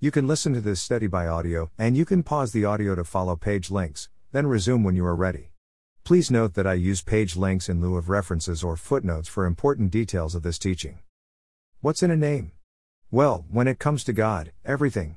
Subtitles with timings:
[0.00, 3.02] You can listen to this study by audio, and you can pause the audio to
[3.02, 5.50] follow page links, then resume when you are ready.
[6.04, 9.90] Please note that I use page links in lieu of references or footnotes for important
[9.90, 11.00] details of this teaching.
[11.80, 12.52] What's in a name?
[13.10, 15.16] Well, when it comes to God, everything.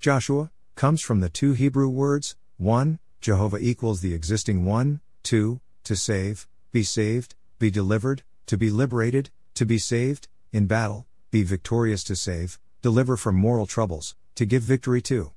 [0.00, 2.98] Joshua comes from the two Hebrew words 1.
[3.20, 5.60] Jehovah equals the existing one, 2.
[5.84, 11.44] To save, be saved, be delivered, to be liberated, to be saved, in battle, be
[11.44, 15.30] victorious to save, deliver from moral troubles, to give victory to.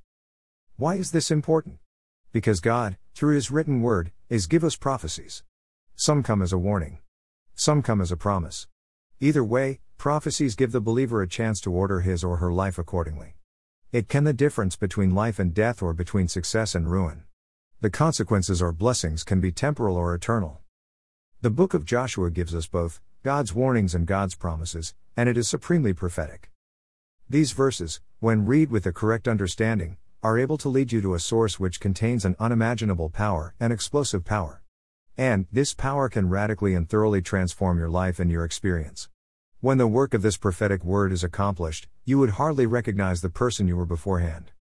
[0.76, 1.78] Why is this important?
[2.32, 5.44] Because God, through His written word, is give us prophecies.
[5.94, 6.98] Some come as a warning.
[7.54, 8.66] Some come as a promise.
[9.20, 13.36] Either way, prophecies give the believer a chance to order his or her life accordingly.
[13.92, 17.22] It can the difference between life and death or between success and ruin.
[17.80, 20.60] The consequences or blessings can be temporal or eternal.
[21.42, 25.48] The book of Joshua gives us both God's warnings and God's promises, and it is
[25.48, 26.50] supremely prophetic.
[27.28, 31.18] These verses, when read with the correct understanding, are able to lead you to a
[31.18, 34.62] source which contains an unimaginable power an explosive power.
[35.18, 39.08] And, this power can radically and thoroughly transform your life and your experience.
[39.60, 43.66] When the work of this prophetic word is accomplished, you would hardly recognize the person
[43.66, 44.52] you were beforehand.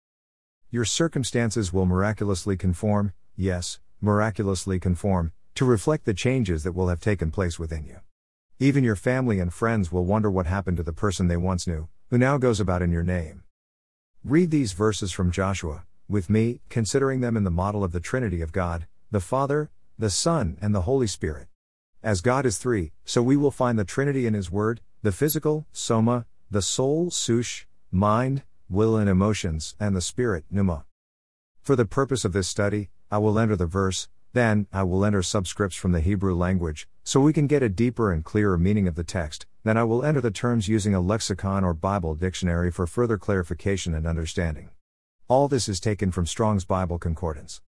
[0.71, 6.99] Your circumstances will miraculously conform, yes, miraculously conform, to reflect the changes that will have
[6.99, 7.99] taken place within you.
[8.57, 11.89] Even your family and friends will wonder what happened to the person they once knew,
[12.09, 13.43] who now goes about in your name.
[14.23, 18.41] Read these verses from Joshua, with me, considering them in the model of the Trinity
[18.41, 21.47] of God, the Father, the Son, and the Holy Spirit.
[22.03, 25.65] As God is three, so we will find the Trinity in His Word, the physical,
[25.71, 30.85] soma, the soul, sush, mind, will and emotions, and the spirit, pneuma.
[31.61, 35.21] For the purpose of this study, I will enter the verse, then, I will enter
[35.21, 38.95] subscripts from the Hebrew language, so we can get a deeper and clearer meaning of
[38.95, 42.85] the text, then I will enter the terms using a lexicon or Bible dictionary for
[42.85, 44.69] further clarification and understanding.
[45.27, 47.61] All this is taken from Strong's Bible Concordance.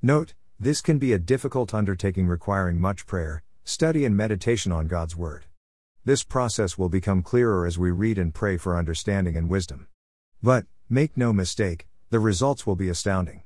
[0.00, 5.14] Note, this can be a difficult undertaking requiring much prayer, study, and meditation on God's
[5.14, 5.44] Word.
[6.02, 9.86] This process will become clearer as we read and pray for understanding and wisdom.
[10.42, 13.42] But, make no mistake, the results will be astounding.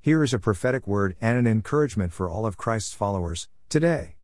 [0.00, 4.16] Here is a prophetic word and an encouragement for all of Christ's followers, today.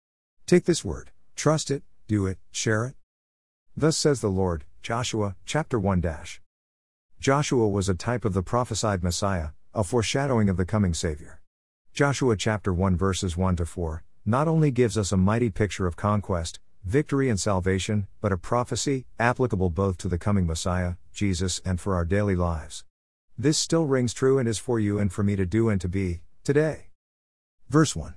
[0.46, 2.94] Take this word, trust it, do it, share it.
[3.74, 6.42] Thus says the Lord, Joshua, chapter 1 dash.
[7.18, 11.40] Joshua was a type of the prophesied Messiah, a foreshadowing of the coming Savior.
[11.94, 15.96] Joshua chapter 1 verses 1 to 4 not only gives us a mighty picture of
[15.96, 21.80] conquest, victory, and salvation, but a prophecy, applicable both to the coming Messiah, Jesus, and
[21.80, 22.84] for our daily lives.
[23.38, 25.88] This still rings true and is for you and for me to do and to
[25.88, 26.88] be, today.
[27.70, 28.16] Verse 1.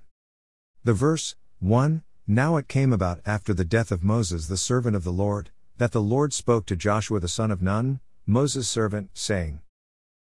[0.83, 5.03] The verse, 1 Now it came about after the death of Moses the servant of
[5.03, 9.59] the Lord, that the Lord spoke to Joshua the son of Nun, Moses' servant, saying,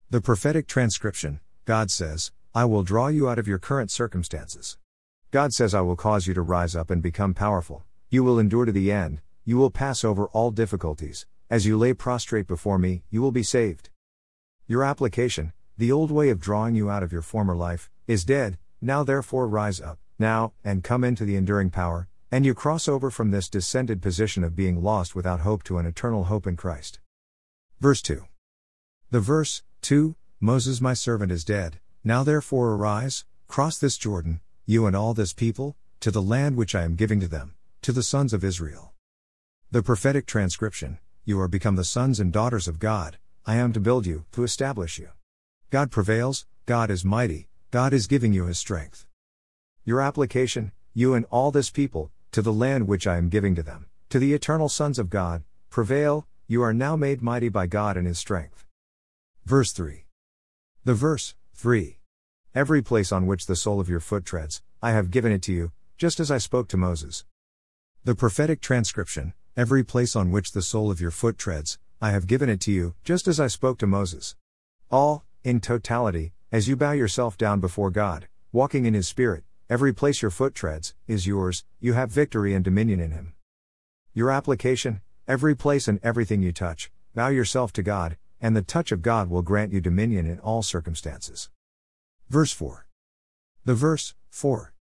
[0.10, 4.80] The prophetic transcription God says, I will draw you out of your current circumstances.
[5.30, 8.66] God says, I will cause you to rise up and become powerful, you will endure
[8.66, 13.04] to the end, you will pass over all difficulties, as you lay prostrate before me,
[13.12, 13.92] you will be saved.
[14.66, 18.58] Your application, the old way of drawing you out of your former life, is dead,
[18.82, 23.10] now therefore rise up, now, and come into the enduring power, and you cross over
[23.10, 27.00] from this descended position of being lost without hope to an eternal hope in Christ.
[27.80, 28.26] Verse 2.
[29.12, 34.86] The verse, 2 Moses my servant is dead, now therefore arise, cross this Jordan, you
[34.86, 38.04] and all this people, to the land which I am giving to them, to the
[38.04, 38.92] sons of Israel.
[39.72, 43.80] The prophetic transcription, you are become the sons and daughters of God, I am to
[43.80, 45.12] build you, to establish you.
[45.70, 49.06] God prevails, God is mighty, God is giving you his strength.
[49.86, 53.64] Your application, you and all this people, to the land which I am giving to
[53.64, 57.98] them, to the eternal sons of God, prevail, you are now made mighty by God
[57.98, 58.66] and his strength.
[59.46, 60.06] Verse 3.
[60.86, 62.00] The verse, 3.
[62.56, 65.52] Every place on which the sole of your foot treads, I have given it to
[65.52, 67.26] you, just as I spoke to Moses.
[68.06, 72.28] The prophetic transcription, every place on which the sole of your foot treads, I have
[72.28, 74.38] given it to you, just as I spoke to Moses.
[74.90, 79.44] All, in totality, as you bow yourself down before God, walking in His Spirit,
[79.74, 83.34] every place your foot treads, is yours, you have victory and dominion in Him.
[84.14, 88.92] Your application, every place and everything you touch, bow yourself to God, and the touch
[88.92, 91.50] of God will grant you dominion in all circumstances.
[92.30, 92.86] Verse 4.
[93.66, 94.76] The verse, 4.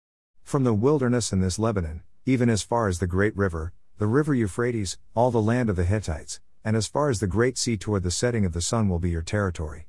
[0.42, 4.34] From the wilderness and this Lebanon, even as far as the great river, the river
[4.34, 8.02] Euphrates, all the land of the Hittites, and as far as the great sea toward
[8.02, 9.86] the setting of the sun will be your territory.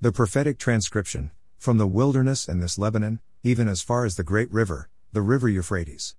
[0.00, 4.50] The prophetic transcription, from the wilderness and this Lebanon, even as far as the great
[4.50, 6.16] river, the river Euphrates.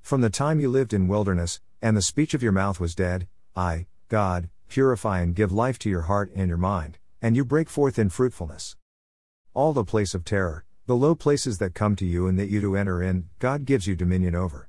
[0.00, 3.26] From the time you lived in wilderness, and the speech of your mouth was dead,
[3.56, 7.68] I, God, purify and give life to your heart and your mind, and you break
[7.68, 8.76] forth in fruitfulness.
[9.52, 12.60] All the place of terror, the low places that come to you and that you
[12.60, 14.68] do enter in, God gives you dominion over.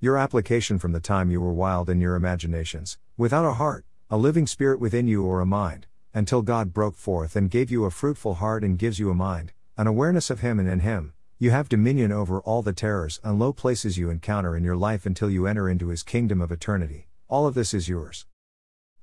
[0.00, 4.18] Your application from the time you were wild in your imaginations, without a heart, a
[4.18, 7.90] living spirit within you or a mind, until God broke forth and gave you a
[7.90, 11.52] fruitful heart and gives you a mind, an awareness of Him and in Him, you
[11.52, 15.30] have dominion over all the terrors and low places you encounter in your life until
[15.30, 17.06] you enter into His kingdom of eternity.
[17.28, 18.26] All of this is yours.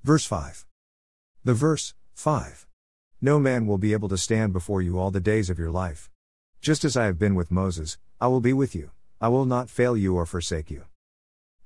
[0.04, 0.66] Verse 5.
[1.46, 2.68] The verse, 5.
[3.22, 6.12] No man will be able to stand before you all the days of your life.
[6.60, 8.92] Just as I have been with Moses, I will be with you,
[9.22, 10.84] I will not fail you or forsake you.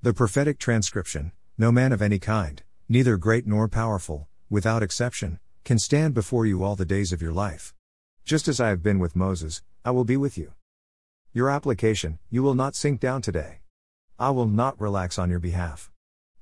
[0.03, 5.79] The prophetic transcription No man of any kind, neither great nor powerful, without exception, can
[5.79, 7.73] stand before you all the days of your life.
[8.29, 10.53] Just as I have been with Moses, I will be with you.
[11.33, 13.61] Your application, you will not sink down today.
[14.19, 15.89] I will not relax on your behalf.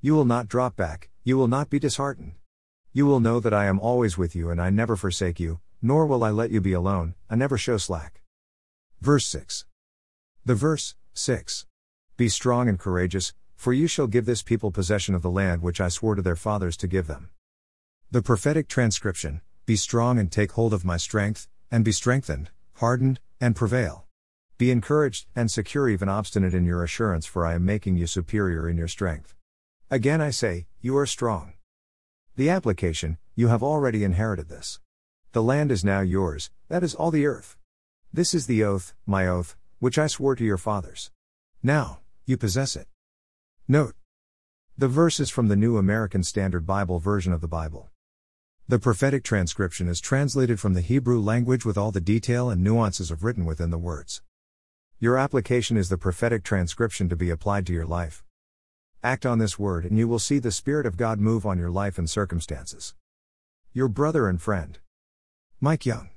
[0.02, 2.34] You will not drop back, you will not be disheartened.
[2.92, 6.06] You will know that I am always with you and I never forsake you, nor
[6.06, 8.22] will I let you be alone, I never show slack.
[9.00, 9.64] Verse 6.
[10.44, 11.68] The verse, 6.
[12.18, 15.80] Be strong and courageous, for you shall give this people possession of the land which
[15.80, 17.30] I swore to their fathers to give them.
[18.12, 23.20] The prophetic transcription Be strong and take hold of my strength, and be strengthened, hardened,
[23.40, 24.06] and prevail.
[24.58, 28.68] Be encouraged, and secure even obstinate in your assurance, for I am making you superior
[28.68, 29.36] in your strength.
[29.92, 31.54] Again I say, you are strong.
[32.36, 34.80] The application, you have already inherited this.
[35.32, 37.58] The land is now yours, that is all the earth.
[38.12, 41.12] This is the oath, my oath, which I swore to your fathers.
[41.62, 42.88] Now, you possess it.
[43.68, 43.96] Note.
[44.78, 47.90] The verse is from the New American Standard Bible version of the Bible.
[48.70, 53.12] The prophetic transcription is translated from the Hebrew language with all the detail and nuances
[53.12, 54.22] of written within the words.
[55.00, 58.26] Your application is the prophetic transcription to be applied to your life.
[59.02, 61.70] Act on this word and you will see the Spirit of God move on your
[61.70, 62.94] life and circumstances.
[63.72, 64.80] Your brother and friend,
[65.62, 66.10] Mike Young.